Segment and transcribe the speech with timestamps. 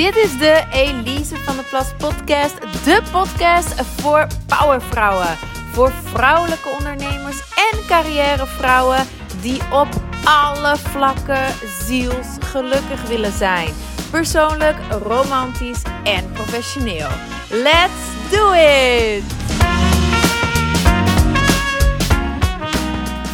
[0.00, 2.60] Dit is de Elise van de Plas podcast.
[2.60, 5.36] De podcast voor powervrouwen.
[5.72, 7.40] Voor vrouwelijke ondernemers
[7.72, 9.06] en carrièrevrouwen
[9.40, 9.88] die op
[10.24, 11.54] alle vlakken
[11.86, 13.68] zielsgelukkig willen zijn.
[14.10, 17.08] Persoonlijk, romantisch en professioneel.
[17.50, 19.22] Let's do it!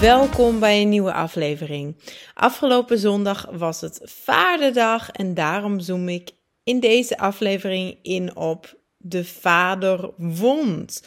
[0.01, 1.97] Welkom bij een nieuwe aflevering.
[2.35, 6.36] Afgelopen zondag was het Vaderdag en daarom zoom ik
[6.67, 11.03] in deze aflevering in op de vaderwond.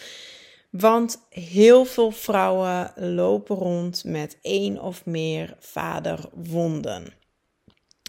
[0.69, 7.13] Want heel veel vrouwen lopen rond met één of meer vaderwonden.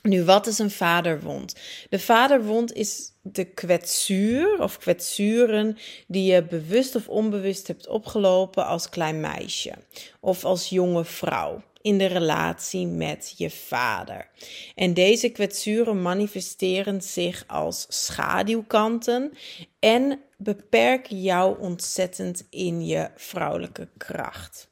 [0.02, 1.54] Nu, wat is een vaderwond?
[1.88, 8.88] De vaderwond is de kwetsuur of kwetsuren die je bewust of onbewust hebt opgelopen als
[8.88, 9.72] klein meisje
[10.20, 14.30] of als jonge vrouw in de relatie met je vader.
[14.74, 19.32] En deze kwetsuren manifesteren zich als schaduwkanten
[19.78, 24.70] en beperken jou ontzettend in je vrouwelijke kracht.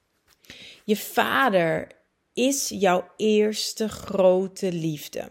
[0.84, 1.88] Je vader
[2.32, 5.28] is jouw eerste grote liefde.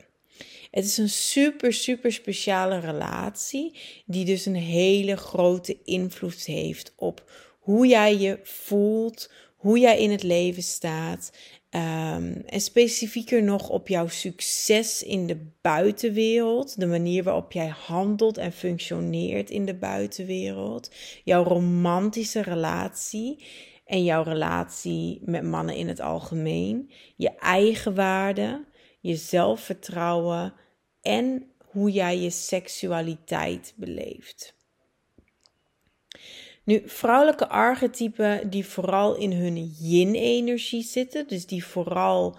[0.72, 7.32] Het is een super, super speciale relatie, die dus een hele grote invloed heeft op
[7.60, 11.32] hoe jij je voelt, hoe jij in het leven staat
[11.70, 18.38] Um, en specifieker nog op jouw succes in de buitenwereld, de manier waarop jij handelt
[18.38, 20.92] en functioneert in de buitenwereld,
[21.24, 23.46] jouw romantische relatie
[23.86, 28.66] en jouw relatie met mannen in het algemeen, je eigen waarde,
[29.00, 30.54] je zelfvertrouwen
[31.02, 34.57] en hoe jij je seksualiteit beleeft.
[36.68, 42.38] Nu, vrouwelijke archetypen die vooral in hun yin-energie zitten, dus die vooral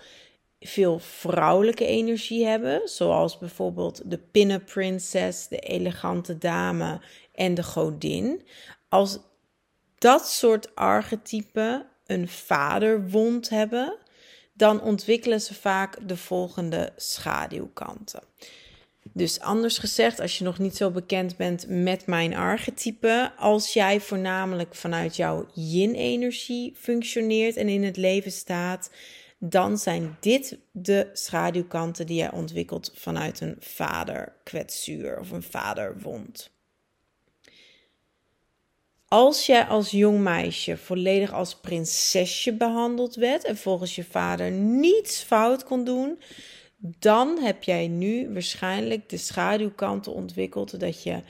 [0.60, 7.00] veel vrouwelijke energie hebben, zoals bijvoorbeeld de pin princess, de elegante dame
[7.34, 8.42] en de godin.
[8.88, 9.18] Als
[9.98, 13.96] dat soort archetypen een vaderwond hebben,
[14.52, 18.22] dan ontwikkelen ze vaak de volgende schaduwkanten.
[19.18, 24.00] Dus anders gezegd, als je nog niet zo bekend bent met mijn archetype, als jij
[24.00, 28.90] voornamelijk vanuit jouw yin-energie functioneert en in het leven staat,
[29.38, 36.50] dan zijn dit de schaduwkanten die jij ontwikkelt vanuit een vaderkwetsuur of een vaderwond.
[39.08, 45.22] Als jij als jong meisje volledig als prinsesje behandeld werd en volgens je vader niets
[45.22, 46.18] fout kon doen,
[46.80, 51.22] dan heb jij nu waarschijnlijk de schaduwkanten ontwikkeld dat je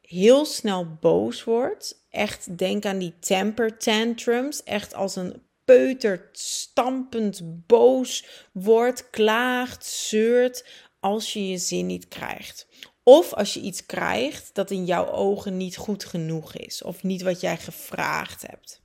[0.00, 2.06] heel snel boos wordt.
[2.10, 10.66] Echt denk aan die temper tantrums, echt als een peuter stampend boos wordt, klaagt, zeurt
[11.00, 12.66] als je je zin niet krijgt.
[13.02, 17.22] Of als je iets krijgt dat in jouw ogen niet goed genoeg is of niet
[17.22, 18.83] wat jij gevraagd hebt.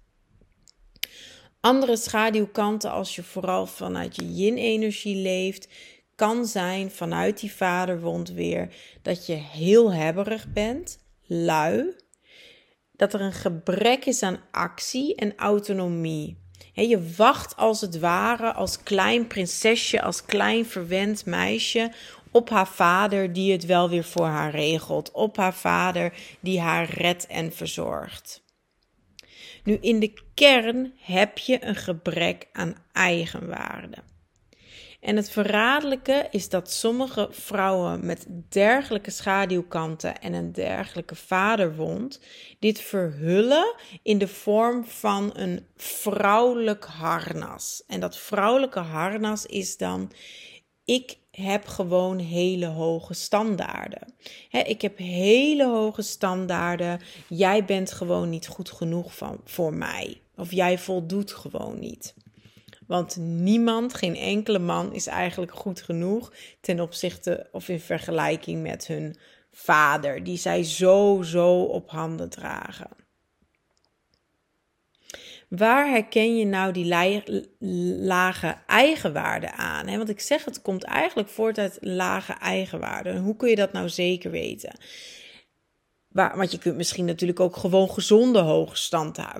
[1.62, 5.68] Andere schaduwkanten, als je vooral vanuit je yin-energie leeft,
[6.16, 11.96] kan zijn vanuit die vaderwond weer dat je heel hebberig bent, lui,
[12.92, 16.38] dat er een gebrek is aan actie en autonomie.
[16.74, 21.92] je wacht als het ware als klein prinsesje, als klein verwend meisje
[22.32, 26.90] op haar vader die het wel weer voor haar regelt, op haar vader die haar
[26.90, 28.48] redt en verzorgt.
[29.64, 33.98] Nu, in de kern heb je een gebrek aan eigenwaarde.
[35.00, 42.22] En het verraderlijke is dat sommige vrouwen met dergelijke schaduwkanten en een dergelijke vaderwond
[42.60, 47.84] dit verhullen in de vorm van een vrouwelijk harnas.
[47.88, 50.12] En dat vrouwelijke harnas is dan:
[50.90, 54.14] ik heb gewoon hele hoge standaarden.
[54.50, 57.02] ik heb hele hoge standaarden.
[57.28, 60.22] Jij bent gewoon niet goed genoeg van, voor mij.
[60.36, 62.14] Of jij voldoet gewoon niet.
[62.88, 68.88] Want niemand, geen enkele man, is eigenlijk goed genoeg ten opzichte of in vergelijking met
[68.88, 69.16] hun
[69.52, 72.90] vader, die zij zo, zo op handen dragen.
[75.50, 76.86] Waar herken je nou die
[78.06, 79.98] lage eigenwaarde aan?
[79.98, 83.18] Want ik zeg, het komt eigenlijk voort uit lage eigenwaarde.
[83.18, 84.78] hoe kun je dat nou zeker weten?
[86.12, 88.76] want je kunt misschien natuurlijk ook gewoon gezonde hoge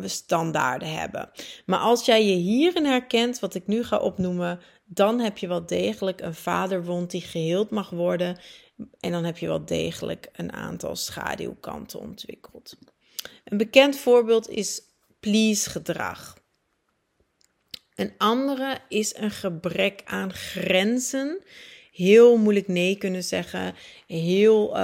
[0.06, 1.30] standaarden hebben.
[1.66, 5.66] Maar als jij je hierin herkent, wat ik nu ga opnoemen, dan heb je wel
[5.66, 8.40] degelijk een vaderwond die geheeld mag worden.
[9.00, 12.78] En dan heb je wel degelijk een aantal schaduwkanten ontwikkeld.
[13.44, 14.82] Een bekend voorbeeld is
[15.20, 16.38] please gedrag.
[17.96, 21.44] Een andere is een gebrek aan grenzen
[22.00, 23.76] heel moeilijk nee kunnen zeggen,
[24.08, 24.82] heel uh,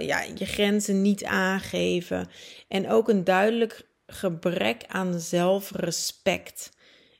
[0.00, 2.30] ja, je grenzen niet aangeven
[2.68, 6.72] en ook een duidelijk gebrek aan zelfrespect.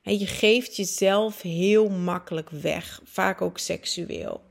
[0.03, 4.44] En je geeft jezelf heel makkelijk weg, vaak ook seksueel.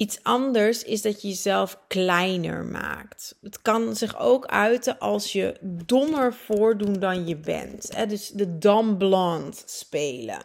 [0.00, 3.38] Iets anders is dat je jezelf kleiner maakt.
[3.40, 5.56] Het kan zich ook uiten als je
[5.86, 7.96] dommer voordoen dan je bent.
[7.96, 8.06] Hè?
[8.06, 10.42] Dus de dumb blonde spelen.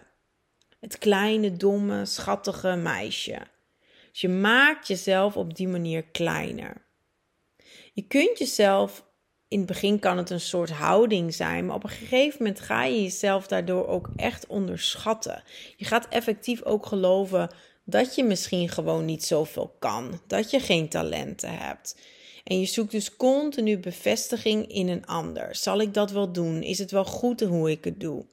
[0.79, 3.47] Het kleine, domme, schattige meisje.
[4.11, 6.85] Dus je maakt jezelf op die manier kleiner.
[7.93, 9.05] Je kunt jezelf,
[9.47, 12.83] in het begin kan het een soort houding zijn, maar op een gegeven moment ga
[12.83, 15.43] je jezelf daardoor ook echt onderschatten.
[15.75, 17.49] Je gaat effectief ook geloven
[17.85, 21.97] dat je misschien gewoon niet zoveel kan, dat je geen talenten hebt.
[22.43, 25.55] En je zoekt dus continu bevestiging in een ander.
[25.55, 26.63] Zal ik dat wel doen?
[26.63, 28.25] Is het wel goed hoe ik het doe?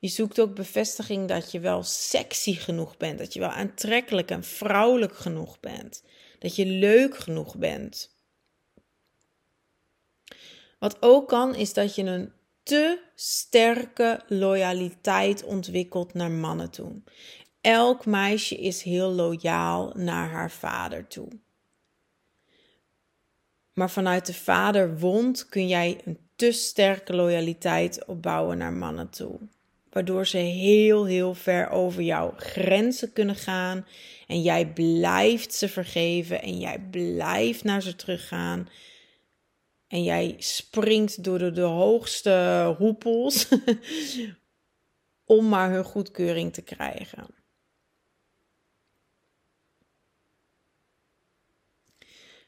[0.00, 4.44] Je zoekt ook bevestiging dat je wel sexy genoeg bent, dat je wel aantrekkelijk en
[4.44, 6.04] vrouwelijk genoeg bent,
[6.38, 8.16] dat je leuk genoeg bent.
[10.78, 12.32] Wat ook kan, is dat je een
[12.62, 17.02] te sterke loyaliteit ontwikkelt naar mannen toe.
[17.62, 21.28] Elk meisje is heel loyaal naar haar vader toe.
[23.72, 29.38] Maar vanuit de vaderwond kun jij een te sterke loyaliteit opbouwen naar mannen toe.
[29.90, 33.86] Waardoor ze heel, heel ver over jouw grenzen kunnen gaan.
[34.26, 38.68] En jij blijft ze vergeven en jij blijft naar ze teruggaan.
[39.88, 43.48] En jij springt door de, de hoogste hoepels
[45.24, 47.41] om maar hun goedkeuring te krijgen.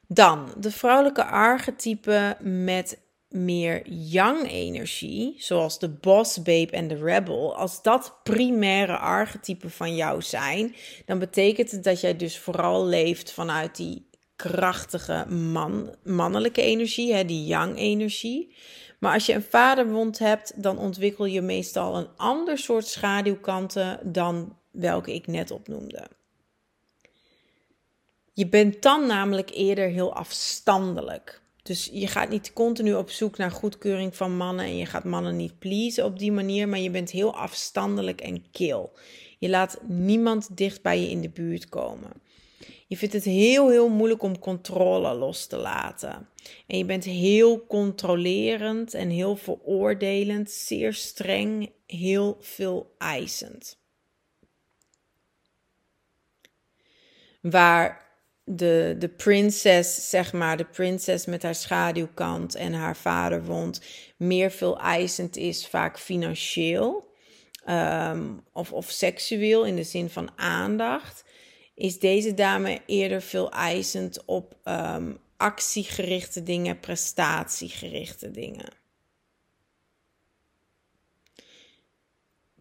[0.09, 7.83] Dan de vrouwelijke archetypen met meer yang-energie, zoals de boss babe en de rebel, als
[7.83, 10.75] dat primaire archetypen van jou zijn,
[11.06, 17.25] dan betekent het dat jij dus vooral leeft vanuit die krachtige man, mannelijke energie, hè,
[17.25, 18.55] die yang-energie.
[19.01, 24.59] Maar als je een vaderwond hebt, dan ontwikkel je meestal een ander soort schaduwkanten dan
[24.71, 26.09] welke ik net opnoemde.
[28.34, 31.42] Je bent dan namelijk eerder heel afstandelijk.
[31.62, 35.36] Dus je gaat niet continu op zoek naar goedkeuring van mannen en je gaat mannen
[35.36, 38.92] niet pleasen op die manier, maar je bent heel afstandelijk en kil.
[39.38, 42.10] Je laat niemand dicht bij je in de buurt komen.
[42.86, 46.28] Je vindt het heel, heel moeilijk om controle los te laten.
[46.66, 53.82] En je bent heel controlerend en heel veroordelend, zeer streng, heel veel eisend.
[57.40, 58.04] Waar
[58.44, 63.81] de, de prinses, zeg maar, de prinses met haar schaduwkant en haar vaderwond,
[64.17, 67.12] meer veel eisend is, vaak financieel
[67.64, 71.25] ehm, of, of seksueel in de zin van aandacht,
[71.75, 78.73] is deze dame eerder veel eisend op um, actiegerichte dingen, prestatiegerichte dingen.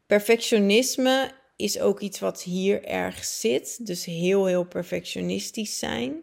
[0.06, 1.32] Perfectionisme
[1.64, 3.86] is ook iets wat hier erg zit.
[3.86, 6.22] Dus heel, heel perfectionistisch zijn.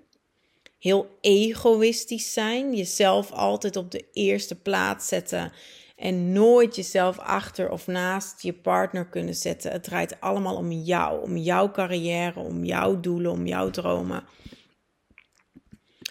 [0.78, 2.76] Heel egoïstisch zijn.
[2.76, 5.52] Jezelf altijd op de eerste plaats zetten.
[5.96, 9.72] En nooit jezelf achter of naast je partner kunnen zetten.
[9.72, 11.22] Het draait allemaal om jou.
[11.22, 14.24] Om jouw carrière, om jouw doelen, om jouw dromen.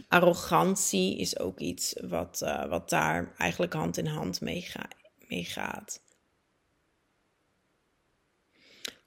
[0.07, 6.01] Arrogantie is ook iets wat, uh, wat daar eigenlijk hand in hand mee gaat.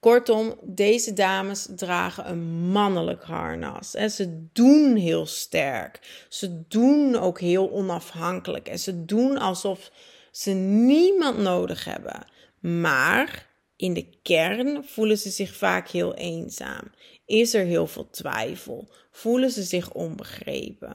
[0.02, 3.94] Kortom, deze dames dragen een mannelijk harnas.
[3.94, 6.26] En ze doen heel sterk.
[6.28, 8.68] Ze doen ook heel onafhankelijk.
[8.68, 9.90] En ze doen alsof
[10.30, 12.26] ze niemand nodig hebben.
[12.61, 16.90] Maar in de kern voelen ze zich vaak heel eenzaam.
[17.26, 18.88] Is er heel veel twijfel?
[19.11, 20.94] Voelen ze zich onbegrepen?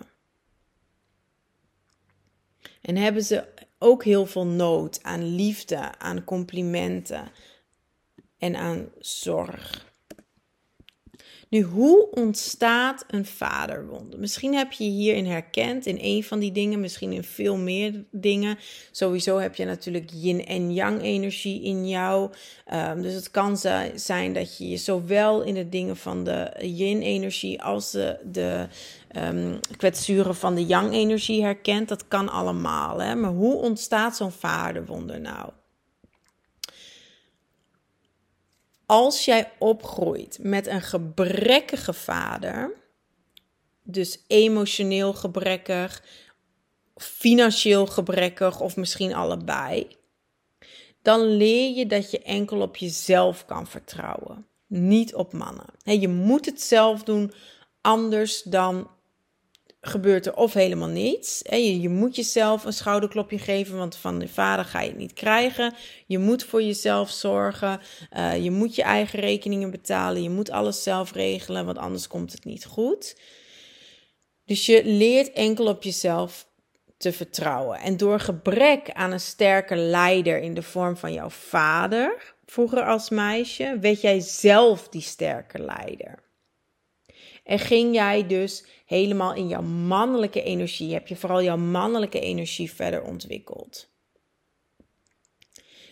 [2.81, 3.43] En hebben ze
[3.79, 7.31] ook heel veel nood aan liefde, aan complimenten,
[8.37, 9.85] en aan zorg.
[11.49, 14.17] Nu, hoe ontstaat een vaderwonde?
[14.17, 18.57] Misschien heb je hierin herkend in een van die dingen, misschien in veel meer dingen.
[18.91, 22.31] Sowieso heb je natuurlijk yin en yang energie in jou.
[22.73, 23.57] Um, dus het kan
[23.95, 28.67] zijn dat je je zowel in de dingen van de yin energie als de, de
[29.17, 31.87] um, kwetsuren van de yang energie herkent.
[31.89, 32.99] Dat kan allemaal.
[33.01, 33.15] Hè?
[33.15, 35.49] Maar hoe ontstaat zo'n vaderwonde nou?
[38.87, 42.73] Als jij opgroeit met een gebrekkige vader,
[43.83, 46.03] dus emotioneel gebrekkig,
[46.95, 49.87] financieel gebrekkig of misschien allebei,
[51.01, 54.47] dan leer je dat je enkel op jezelf kan vertrouwen.
[54.67, 55.65] niet op mannen.
[55.83, 57.33] je moet het zelf doen,
[57.81, 58.89] anders dan
[59.87, 61.41] gebeurt er of helemaal niets.
[61.49, 65.13] Je, je moet jezelf een schouderklopje geven, want van de vader ga je het niet
[65.13, 65.73] krijgen.
[66.05, 67.79] Je moet voor jezelf zorgen.
[68.17, 70.23] Uh, je moet je eigen rekeningen betalen.
[70.23, 73.15] Je moet alles zelf regelen, want anders komt het niet goed.
[74.45, 76.47] Dus je leert enkel op jezelf
[76.97, 77.79] te vertrouwen.
[77.79, 83.09] En door gebrek aan een sterke leider in de vorm van jouw vader, vroeger als
[83.09, 86.26] meisje, werd jij zelf die sterke leider.
[87.47, 92.71] En ging jij dus helemaal in jouw mannelijke energie, heb je vooral jouw mannelijke energie
[92.71, 93.89] verder ontwikkeld.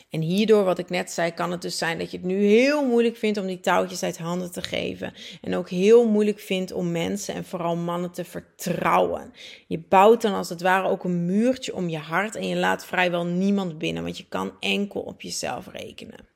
[0.10, 2.86] En hierdoor, wat ik net zei, kan het dus zijn dat je het nu heel
[2.86, 5.14] moeilijk vindt om die touwtjes uit handen te geven.
[5.42, 9.34] En ook heel moeilijk vindt om mensen en vooral mannen te vertrouwen.
[9.68, 12.86] Je bouwt dan als het ware ook een muurtje om je hart en je laat
[12.86, 16.35] vrijwel niemand binnen, want je kan enkel op jezelf rekenen.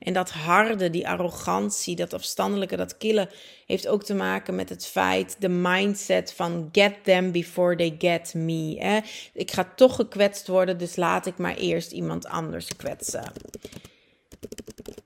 [0.00, 3.28] En dat harde, die arrogantie, dat afstandelijke, dat killen,
[3.66, 8.34] heeft ook te maken met het feit, de mindset van get them before they get
[8.34, 9.02] me.
[9.32, 13.32] Ik ga toch gekwetst worden, dus laat ik maar eerst iemand anders kwetsen.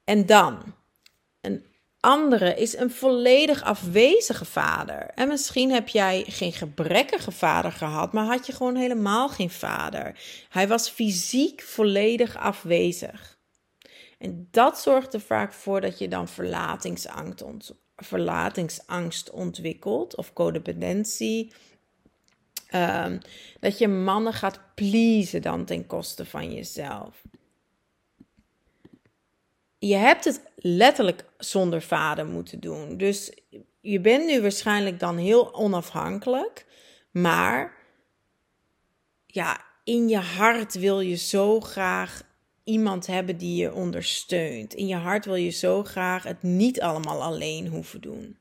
[0.05, 0.75] En dan,
[1.41, 1.65] een
[2.01, 5.11] andere is een volledig afwezige vader.
[5.15, 10.19] En misschien heb jij geen gebrekkige vader gehad, maar had je gewoon helemaal geen vader.
[10.49, 13.34] Hij was fysiek volledig afwezig.
[14.25, 21.53] En dat zorgt er vaak voor dat je dan verlatingsangst, ont verlatingsangst ontwikkelt of codependentie.
[22.75, 23.19] Um,
[23.61, 27.23] dat je mannen gaat pleasen dan ten koste van jezelf.
[29.79, 32.97] Je hebt het letterlijk zonder vader moeten doen.
[32.97, 33.33] Dus
[33.81, 36.67] je bent nu waarschijnlijk dan heel onafhankelijk.
[37.11, 37.77] Maar
[39.27, 42.23] ja, in je hart wil je zo graag
[42.65, 44.75] iemand hebben die je ondersteunt.
[44.75, 48.39] In je hart wil je zo graag het niet allemaal alleen hoeven doen.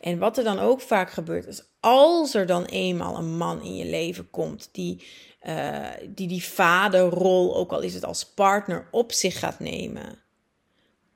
[0.00, 3.76] En wat er dan ook vaak gebeurt, is als er dan eenmaal een man in
[3.76, 5.02] je leven komt die
[5.42, 10.22] uh, die, die vaderrol, ook al is het als partner, op zich gaat nemen,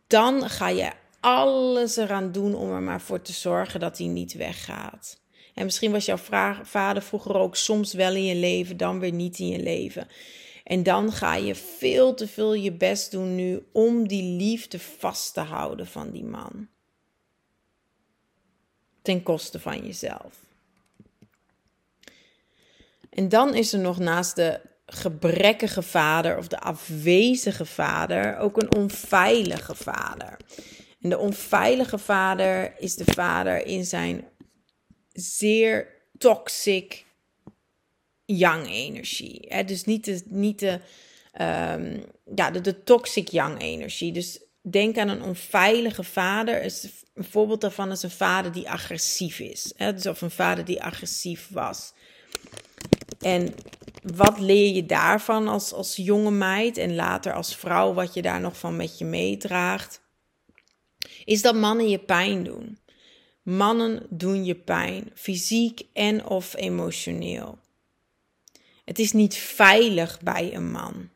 [0.07, 4.33] dan ga je alles eraan doen om er maar voor te zorgen dat hij niet
[4.33, 5.21] weggaat.
[5.55, 6.19] En misschien was jouw
[6.63, 10.09] vader vroeger ook soms wel in je leven, dan weer niet in je leven.
[10.65, 15.35] En dan ga je veel te veel je best doen nu om die liefde vast
[15.35, 16.69] te houden van die man.
[19.03, 20.41] Ten koste van jezelf.
[23.11, 28.75] En dan is er nog naast de gebrekkige vader of de afwezige vader ook een
[28.75, 30.37] onveilige vader.
[31.01, 34.25] En de onveilige vader is de vader in zijn
[35.13, 35.89] zeer
[36.19, 37.05] toxic
[38.37, 39.45] yang energie.
[39.49, 39.65] Hè?
[39.65, 40.81] Dus niet de, niet de,
[41.41, 44.13] um, ja, de, toxic yang energie.
[44.13, 46.65] Dus denk aan een onveilige vader.
[47.15, 49.73] Een voorbeeld daarvan is een vader die agressief is.
[49.77, 49.93] Hè?
[49.93, 51.93] Dus of een vader die agressief was.
[53.21, 53.55] En
[54.03, 58.41] wat leer je daarvan als, als jonge meid en later als vrouw, wat je daar
[58.41, 60.01] nog van met je meedraagt?
[61.25, 62.79] Is dat mannen je pijn doen.
[63.43, 67.59] Mannen doen je pijn, fysiek en of emotioneel.
[68.85, 71.11] Het is niet veilig bij een man.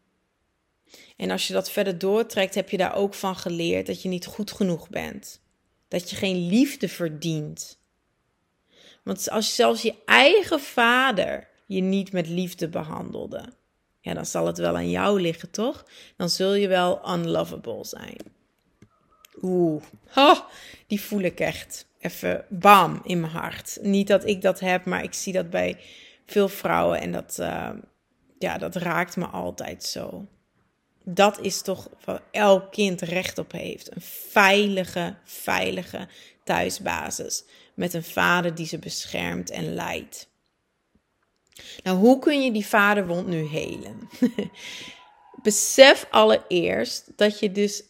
[1.16, 4.26] En als je dat verder doortrekt, heb je daar ook van geleerd dat je niet
[4.26, 5.40] goed genoeg bent.
[5.88, 7.78] Dat je geen liefde verdient.
[9.02, 13.52] Want als zelfs je eigen vader je niet met liefde behandelde,
[14.00, 15.86] ja, dan zal het wel aan jou liggen, toch?
[16.16, 18.16] Dan zul je wel unlovable zijn.
[19.42, 19.82] Oeh,
[20.86, 23.78] die voel ik echt even bam in mijn hart.
[23.82, 25.80] Niet dat ik dat heb, maar ik zie dat bij
[26.26, 27.70] veel vrouwen en dat, uh,
[28.38, 30.26] ja, dat raakt me altijd zo.
[31.04, 33.94] Dat is toch wat elk kind recht op heeft.
[33.94, 36.08] Een veilige, veilige
[36.44, 37.44] thuisbasis.
[37.74, 40.28] Met een vader die ze beschermt en leidt.
[41.82, 44.08] Nou, hoe kun je die vaderwond nu helen?
[45.42, 47.82] Besef allereerst dat je dus,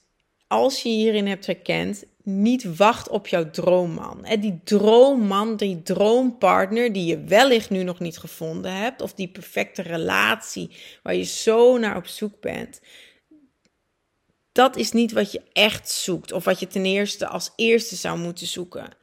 [0.46, 4.26] als je hierin hebt herkend, niet wacht op jouw droomman.
[4.40, 9.82] Die droomman, die droompartner die je wellicht nu nog niet gevonden hebt, of die perfecte
[9.82, 10.70] relatie
[11.02, 12.80] waar je zo naar op zoek bent.
[14.52, 18.18] Dat is niet wat je echt zoekt, of wat je ten eerste als eerste zou
[18.18, 18.96] moeten zoeken.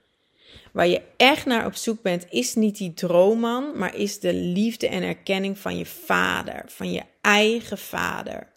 [0.71, 4.87] Waar je echt naar op zoek bent, is niet die droomman, maar is de liefde
[4.87, 8.52] en erkenning van je vader, van je eigen vader.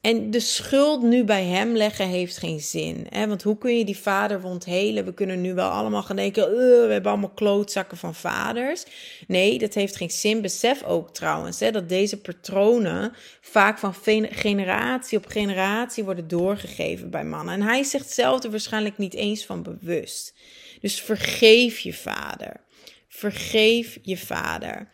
[0.00, 3.06] En de schuld nu bij hem leggen heeft geen zin.
[3.08, 3.26] Hè?
[3.26, 5.04] Want hoe kun je die vaderwond helen?
[5.04, 8.84] We kunnen nu wel allemaal gaan denken: we hebben allemaal klootzakken van vaders.
[9.26, 10.40] Nee, dat heeft geen zin.
[10.40, 13.94] Besef ook trouwens hè, dat deze patronen vaak van
[14.30, 17.54] generatie op generatie worden doorgegeven bij mannen.
[17.54, 20.34] En hij zegt zelf er waarschijnlijk niet eens van bewust.
[20.80, 22.60] Dus vergeef je vader.
[23.08, 24.88] Vergeef je vader.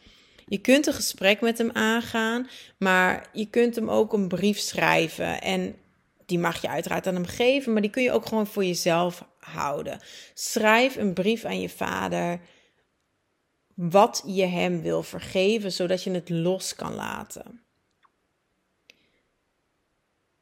[0.49, 2.49] Je kunt een gesprek met hem aangaan,
[2.79, 5.41] maar je kunt hem ook een brief schrijven.
[5.41, 5.77] En
[6.27, 9.25] die mag je uiteraard aan hem geven, maar die kun je ook gewoon voor jezelf
[9.39, 10.01] houden.
[10.35, 12.41] Schrijf een brief aan je vader
[13.75, 17.61] wat je hem wil vergeven, zodat je het los kan laten.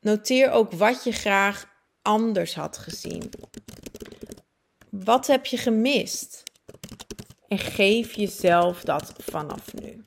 [0.00, 1.68] Noteer ook wat je graag
[2.02, 3.30] anders had gezien.
[4.90, 6.42] Wat heb je gemist?
[7.54, 10.04] En geef jezelf dat vanaf nu.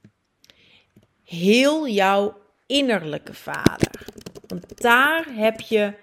[1.24, 4.06] Heel jouw innerlijke vader.
[4.48, 5.94] Want daar heb je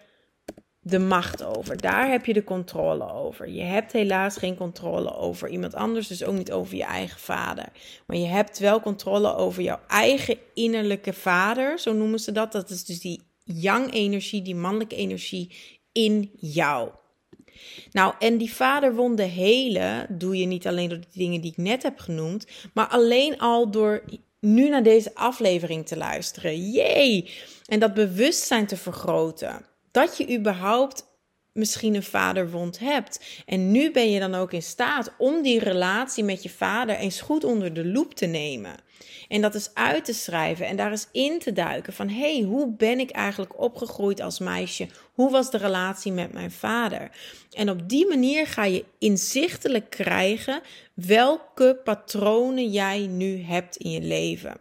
[0.81, 1.77] de macht over.
[1.77, 3.49] Daar heb je de controle over.
[3.49, 7.67] Je hebt helaas geen controle over iemand anders, dus ook niet over je eigen vader.
[8.07, 12.53] Maar je hebt wel controle over jouw eigen innerlijke vader, zo noemen ze dat.
[12.53, 15.57] Dat is dus die yang-energie, die mannelijke energie
[15.93, 16.91] in jou.
[17.93, 21.83] Nou, en die vaderwonde hele doe je niet alleen door de dingen die ik net
[21.83, 24.05] heb genoemd, maar alleen al door
[24.41, 26.71] nu naar deze aflevering te luisteren.
[26.71, 27.31] Jee!
[27.67, 29.67] En dat bewustzijn te vergroten.
[29.91, 31.05] Dat je überhaupt
[31.53, 33.21] misschien een vaderwond hebt.
[33.47, 37.21] En nu ben je dan ook in staat om die relatie met je vader eens
[37.21, 38.75] goed onder de loep te nemen.
[39.29, 42.43] En dat is uit te schrijven en daar eens in te duiken van hé, hey,
[42.43, 44.89] hoe ben ik eigenlijk opgegroeid als meisje?
[45.13, 47.11] Hoe was de relatie met mijn vader?
[47.53, 50.61] En op die manier ga je inzichtelijk krijgen
[50.95, 54.61] welke patronen jij nu hebt in je leven.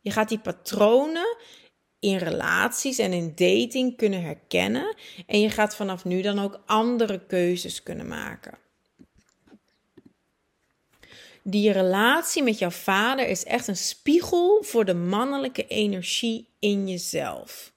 [0.00, 1.36] Je gaat die patronen
[2.00, 7.26] in relaties en in dating kunnen herkennen en je gaat vanaf nu dan ook andere
[7.26, 8.63] keuzes kunnen maken
[11.46, 17.72] die relatie met jouw vader is echt een spiegel voor de mannelijke energie in jezelf.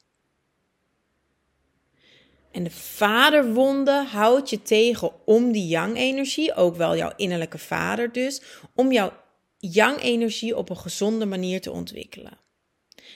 [2.51, 8.41] En de vaderwonde houdt je tegen om die yang-energie, ook wel jouw innerlijke vader dus,
[8.75, 9.11] om jouw
[9.57, 12.37] yang-energie op een gezonde manier te ontwikkelen.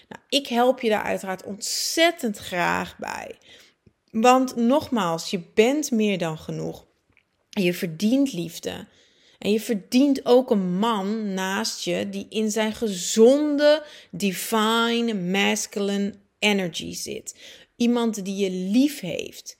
[0.07, 3.35] Nou, ik help je daar uiteraard ontzettend graag bij.
[4.11, 6.85] Want nogmaals, je bent meer dan genoeg.
[7.49, 8.87] Je verdient liefde.
[9.41, 16.93] En je verdient ook een man naast je die in zijn gezonde, divine, masculine energy
[16.93, 17.35] zit.
[17.75, 19.57] Iemand die je lief heeft.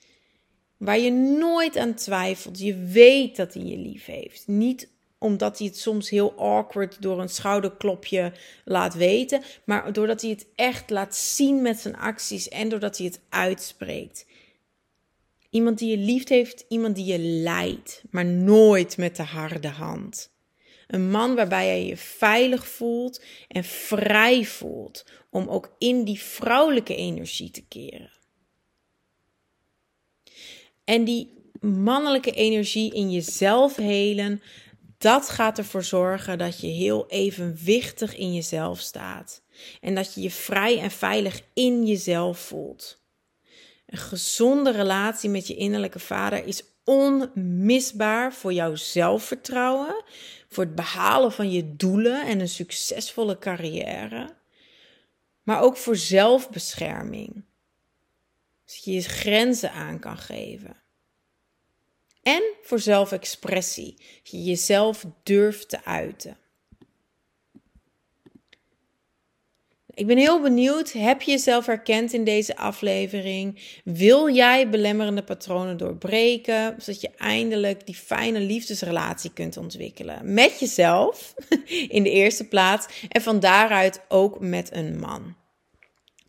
[0.78, 2.60] Waar je nooit aan twijfelt.
[2.60, 4.48] Je weet dat hij je lief heeft.
[4.48, 8.34] Niet omdat hij het soms heel awkward door een schouderklopje
[8.65, 13.06] laat weten, maar doordat hij het echt laat zien met zijn acties en doordat hij
[13.06, 14.26] het uitspreekt.
[15.52, 20.32] Iemand die je lief heeft, iemand die je leidt, maar nooit met de harde hand.
[20.88, 26.96] Een man waarbij je je veilig voelt en vrij voelt om ook in die vrouwelijke
[26.96, 28.12] energie te keren.
[30.84, 34.42] En die mannelijke energie in jezelf helen,
[34.98, 39.42] dat gaat ervoor zorgen dat je heel evenwichtig in jezelf staat.
[39.82, 43.01] En dat je je vrij en veilig in jezelf voelt.
[43.91, 50.04] Een gezonde relatie met je innerlijke vader is onmisbaar voor jouw zelfvertrouwen,
[50.49, 54.36] voor het behalen van je doelen en een succesvolle carrière,
[55.43, 57.43] maar ook voor zelfbescherming.
[58.65, 60.82] Zodat je je grenzen aan kan geven.
[62.23, 66.38] En voor zelfexpressie, dat je jezelf durft te uiten.
[70.02, 70.92] Ik ben heel benieuwd.
[70.92, 73.60] Heb je jezelf herkend in deze aflevering?
[73.84, 81.34] Wil jij belemmerende patronen doorbreken, zodat je eindelijk die fijne liefdesrelatie kunt ontwikkelen met jezelf
[81.98, 85.36] in de eerste plaats en van daaruit ook met een man?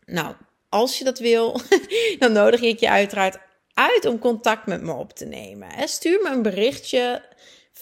[0.05, 0.35] Nou,
[0.69, 1.59] als je dat wil,
[2.19, 3.37] dan nodig ik je uiteraard
[3.73, 5.87] uit om contact met me op te nemen.
[5.87, 7.21] Stuur me een berichtje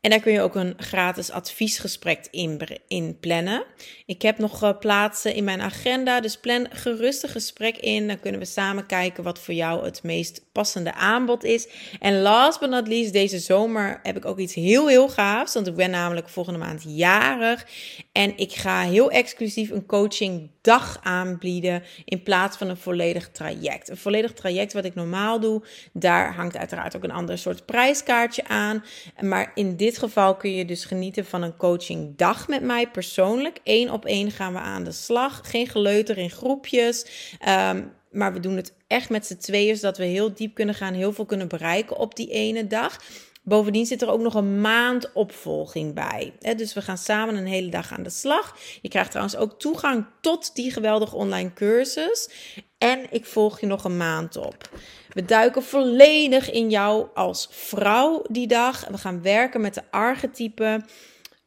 [0.00, 3.64] En daar kun je ook een gratis adviesgesprek in, in plannen.
[4.06, 8.08] Ik heb nog uh, plaatsen in mijn agenda, dus plan gerust een gesprek in.
[8.08, 11.68] Dan kunnen we samen kijken wat voor jou het meest passende aanbod is.
[12.00, 15.54] En last but not least, deze zomer heb ik ook iets heel, heel gaafs.
[15.54, 17.66] Want ik ben namelijk volgende maand jarig.
[18.12, 23.88] En ik ga heel exclusief een coaching dag aanbieden in plaats van een volledig traject.
[23.88, 28.44] Een volledig traject wat ik normaal doe, daar hangt uiteraard ook een ander soort prijskaartje
[28.48, 28.84] aan.
[29.20, 33.58] Maar in dit geval kun je dus genieten van een coaching dag met mij persoonlijk.
[33.64, 35.40] Eén op één gaan we aan de slag.
[35.44, 37.06] Geen geleuter in groepjes.
[37.38, 40.94] Ehm, maar we doen het echt met z'n tweeën, zodat we heel diep kunnen gaan,
[40.94, 42.98] heel veel kunnen bereiken op die ene dag.
[43.42, 46.32] Bovendien zit er ook nog een maand opvolging bij.
[46.56, 48.56] Dus we gaan samen een hele dag aan de slag.
[48.82, 52.28] Je krijgt trouwens ook toegang tot die geweldige online cursus.
[52.80, 54.68] En ik volg je nog een maand op.
[55.08, 58.88] We duiken volledig in jou als vrouw die dag.
[58.88, 60.84] We gaan werken met de archetypen.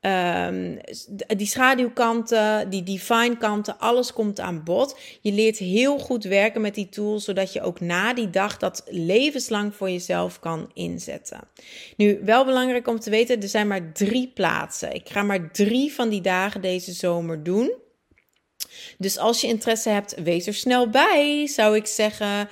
[0.05, 0.79] Um,
[1.27, 4.97] die schaduwkanten, die divine kanten, alles komt aan bod.
[5.21, 8.83] Je leert heel goed werken met die tools, zodat je ook na die dag dat
[8.85, 11.39] levenslang voor jezelf kan inzetten.
[11.97, 14.93] Nu, wel belangrijk om te weten, er zijn maar drie plaatsen.
[14.93, 17.73] Ik ga maar drie van die dagen deze zomer doen.
[19.03, 22.49] Dus als je interesse hebt, wees er snel bij, zou ik zeggen.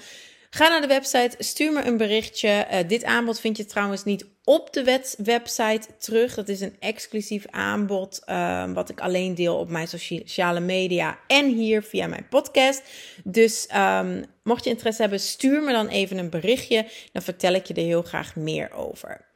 [0.50, 2.68] Ga naar de website, stuur me een berichtje.
[2.72, 4.84] Uh, dit aanbod vind je trouwens niet op de
[5.18, 6.34] website terug.
[6.34, 11.54] Dat is een exclusief aanbod uh, wat ik alleen deel op mijn sociale media en
[11.54, 12.84] hier via mijn podcast.
[13.24, 16.88] Dus um, mocht je interesse hebben, stuur me dan even een berichtje.
[17.12, 19.30] Dan vertel ik je er heel graag meer over.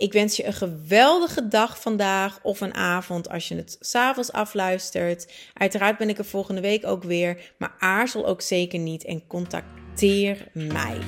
[0.00, 5.32] Ik wens je een geweldige dag vandaag of een avond als je het s'avonds afluistert.
[5.54, 9.66] Uiteraard ben ik er volgende week ook weer, maar aarzel ook zeker niet en contact
[10.52, 10.98] mij.